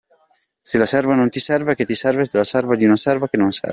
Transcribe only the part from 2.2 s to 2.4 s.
che